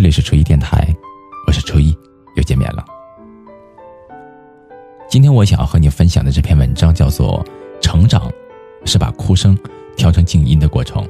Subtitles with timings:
[0.00, 0.88] 这里是初一电台，
[1.46, 1.94] 我是初一，
[2.34, 2.82] 又见面了。
[5.10, 7.44] 今天我想要和你分享的这篇文章叫做
[7.82, 8.32] 《成长
[8.86, 9.54] 是把哭声
[9.98, 11.04] 调成静音的过程》。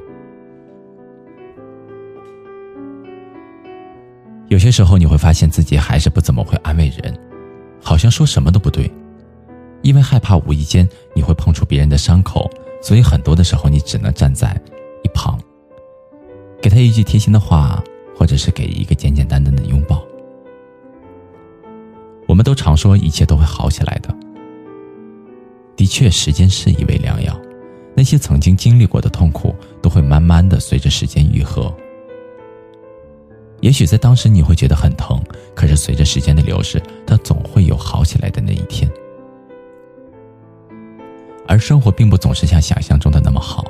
[4.49, 7.17] 有些时候你会发现自己还是不怎么会安慰人，
[7.81, 8.91] 好像说什么都不对，
[9.83, 10.85] 因为害怕无意间
[11.15, 12.51] 你会碰触别人的伤口，
[12.81, 14.53] 所以很多的时候你只能站在
[15.01, 15.39] 一旁，
[16.61, 17.81] 给他一句贴心的话。
[18.21, 20.05] 或者是给一个简简单单的拥抱。
[22.27, 24.15] 我们都常说一切都会好起来的，
[25.75, 27.35] 的确，时间是一味良药。
[27.95, 31.73] 那些曾经经历过的痛苦，都会慢慢的随着时间愈合。
[33.61, 35.19] 也许在当时你会觉得很疼，
[35.55, 38.87] 可是随着时间的流逝，它总会有好起来的那一天。
[41.47, 43.65] 而生活并不总是像想象中的那么好，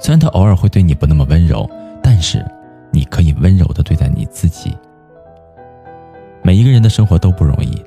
[0.00, 1.70] 虽然他偶尔会对你不那么温柔，
[2.02, 2.44] 但是。
[2.94, 4.72] 你可以温柔的对待你自己。
[6.44, 7.84] 每一个人的生活都不容易，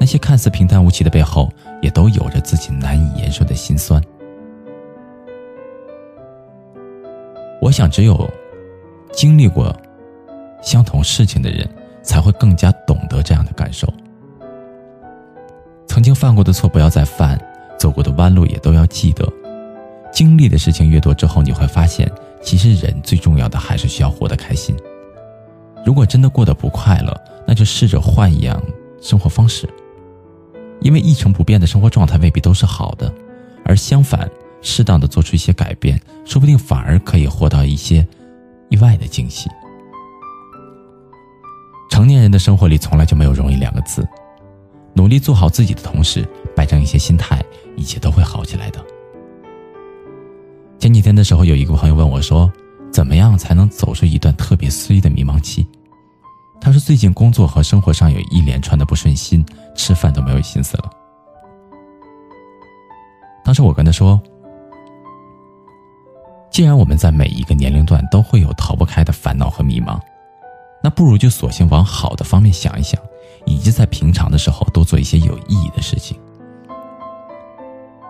[0.00, 1.50] 那些看似平淡无奇的背后，
[1.82, 4.02] 也都有着自己难以言说的心酸。
[7.60, 8.28] 我想，只有
[9.12, 9.76] 经历过
[10.62, 11.68] 相同事情的人，
[12.02, 13.86] 才会更加懂得这样的感受。
[15.86, 17.38] 曾经犯过的错不要再犯，
[17.78, 19.30] 走过的弯路也都要记得。
[20.10, 22.10] 经历的事情越多之后，你会发现。
[22.42, 24.76] 其实人最重要的还是需要活得开心。
[25.86, 28.62] 如果真的过得不快乐，那就试着换一样
[29.00, 29.68] 生活方式。
[30.80, 33.12] 因为一成不变的生活状态未必都是好的，
[33.64, 34.28] 而相反，
[34.60, 38.06] 适当的做出一些改变，说不定反而可以获到一些
[38.68, 39.48] 意外的惊喜。
[41.88, 44.04] 成年人的生活里从来就没有容易两个字，
[44.92, 47.40] 努力做好自己的同时，摆正一些心态，
[47.76, 48.84] 一切都会好起来的。
[50.92, 52.52] 前几天的时候，有一个朋友问我说
[52.92, 55.66] ：“怎么样才能走出一段特别衰的迷茫期？”
[56.60, 59.42] 他说：“最近工作和生活上有一连串的不顺心，
[59.74, 60.90] 吃饭都没有心思了。”
[63.42, 64.20] 当时我跟他说
[66.52, 69.98] ：“既然我们在每一个年龄段都会有逃不开的烦恼和迷茫，
[70.84, 73.00] 那不如就索性往好的方面想一想，
[73.46, 76.20] 以及在平常的时候多做一些有意义的事情。”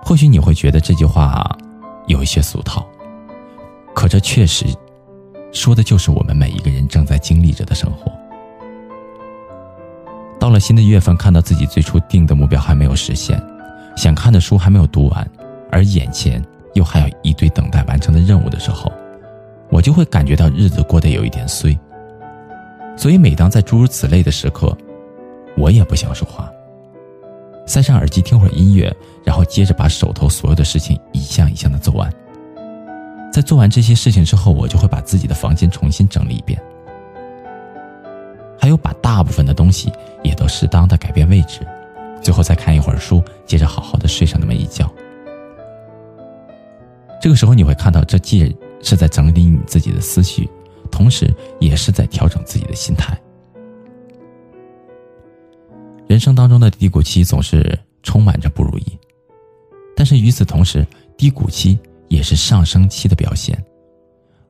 [0.04, 1.56] 或许你会觉得这句话。
[2.06, 2.86] 有一些俗套，
[3.94, 4.66] 可这确实
[5.52, 8.10] 说的就是我们每一个人正在经历着的生活。
[10.38, 13.40] 到了新的月份，看到自己最初定的目标还没有实现，
[13.96, 15.30] 想看的书还没有读完，
[15.70, 18.92] 而眼前又还有一堆等待完成的任务的时候，
[19.70, 21.78] 我就会感觉到日子过得有一点衰。
[22.94, 24.76] 所以，每当在诸如此类的时刻，
[25.56, 26.50] 我也不想说话。
[27.66, 32.12] 塞上耳机听会儿音乐，然后接着把手头所有的事情一项一项的做完。
[33.32, 36.60] 在做完这些事情之后，我就会把自己的房间重新整理一遍，
[38.58, 39.90] 还有把大部分的东西
[40.22, 41.66] 也都适当的改变位置，
[42.20, 44.86] 最后再看一会儿书，接着好好的睡上那么一觉。
[47.22, 50.46] 这个时候你会看到，这既是在整理你自己的思绪，
[50.90, 53.16] 同时也是在调整自己的心态。
[56.12, 58.98] 人生当中的低谷期总是充满着不如意，
[59.96, 60.86] 但是与此同时，
[61.16, 61.78] 低谷期
[62.08, 63.58] 也是上升期的表现。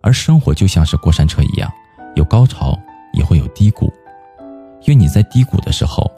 [0.01, 1.71] 而生活就像是过山车一样，
[2.17, 2.77] 有高潮
[3.15, 3.93] 也会有低谷。
[4.87, 6.11] 愿你在低谷的时候，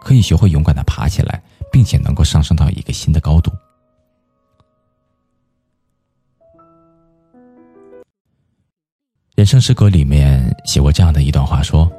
[0.00, 3.50] 可以学会勇敢的爬起来，并且能够上升到一个新的高度。
[9.34, 11.90] 人生诗歌里面写过这样的一段话，说。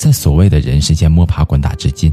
[0.00, 2.10] 在所谓的人世间摸爬滚打至今，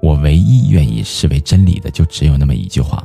[0.00, 3.04] 我唯一愿意视为真理的，就只有那么一句话：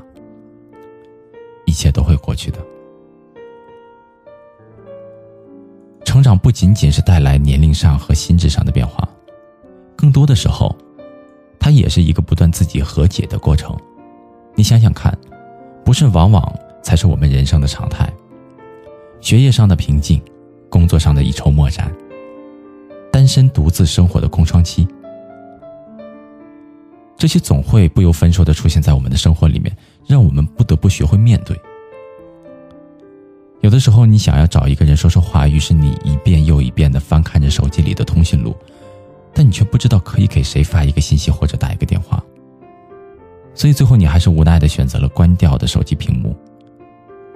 [1.66, 2.60] 一切都会过去的。
[6.06, 9.10] 成长不仅仅是带来年龄上和心智上的变化，
[9.96, 10.76] 更多的时候，
[11.58, 13.76] 它也是一个不断自己和解的过程。
[14.54, 15.18] 你想想看，
[15.84, 18.08] 不是往往才是我们人生的常态。
[19.20, 20.22] 学业上的瓶颈，
[20.70, 21.92] 工作上的一筹莫展。
[23.22, 24.88] 单身独自生活的空窗期，
[27.16, 29.72] 这些总会不由分说的出现在我们的生活里面，
[30.08, 31.56] 让我们不得不学会面对。
[33.60, 38.56] 有的时候，你想要找一个人说说话，于是你一遍又一遍的翻看着手机里的通讯录，
[39.36, 42.24] 但你却不知道可以给谁发一个信息或者打一个电话，
[43.54, 46.36] 所以最后你还是无奈的选择了关掉的手机屏幕。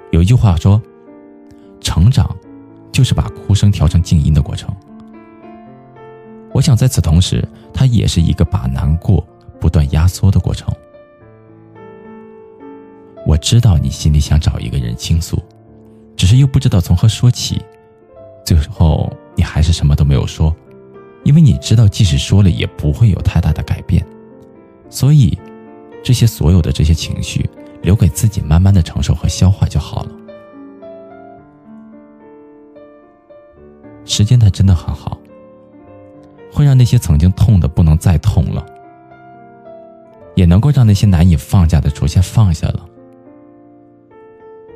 [0.10, 0.81] 有一句话说
[1.80, 2.36] ：“成长，
[2.92, 4.76] 就是把哭声调成静音的过程。”
[6.56, 9.22] 我想在此同时，它也是一个把难过
[9.60, 10.74] 不断压缩的过程。
[13.28, 15.38] 我知道你心里想找一个人倾诉，
[16.16, 17.62] 只是又不知道从何说起，
[18.46, 20.56] 最后你还是什么都没有说，
[21.25, 24.06] 因为你知道，即使说了也不会有太大的改变。
[24.90, 25.38] 所以，
[26.02, 27.50] 这些所有的这些情绪，
[27.81, 30.12] 留给自己慢慢的承受和消化就好了。
[34.06, 35.18] 时间它真的很好，
[36.56, 38.66] 会让那些曾经痛的不能再痛了，
[40.36, 42.86] 也能够让那些难以放下的逐渐放下了。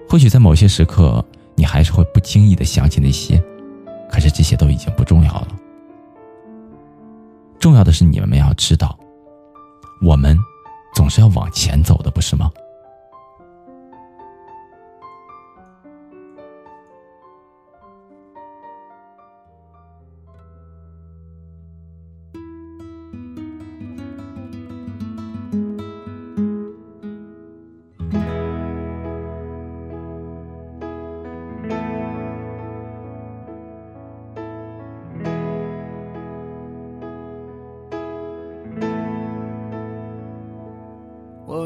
[0.09, 1.23] 或许在某些时刻，
[1.55, 3.41] 你还是会不经意的想起那些，
[4.11, 5.47] 可是这些都已经不重要了。
[7.59, 8.97] 重要的是你们要知道，
[10.01, 10.37] 我们
[10.93, 12.51] 总是要往前走的，不是吗？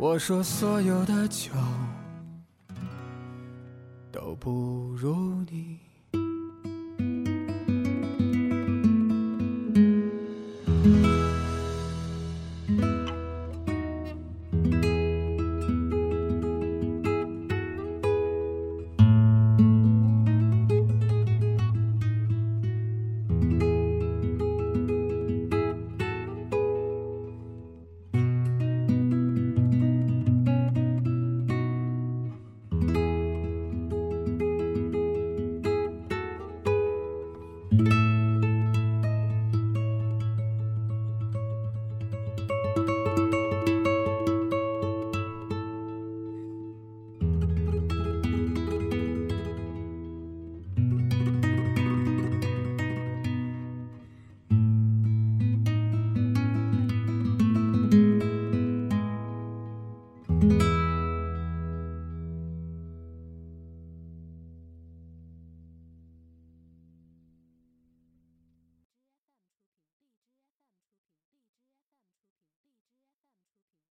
[0.00, 1.50] 我说所有的酒
[4.12, 5.87] 都不如你。